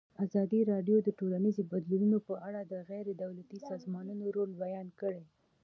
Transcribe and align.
ازادي 0.25 0.61
راډیو 0.71 0.97
د 1.03 1.09
ټولنیز 1.19 1.57
بدلون 1.71 2.13
په 2.27 2.33
اړه 2.47 2.61
د 2.65 2.73
غیر 2.89 3.07
دولتي 3.23 3.57
سازمانونو 3.69 4.23
رول 4.35 4.51
بیان 4.63 4.87
کړی. 4.99 5.23